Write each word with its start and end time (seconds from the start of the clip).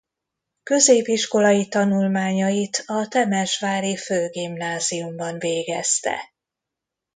Középiskolai 0.63 1.67
tanulmányait 1.67 2.83
a 2.85 3.07
temesvári 3.09 3.95
főgimnáziumban 3.97 5.39
végezte. 5.39 6.33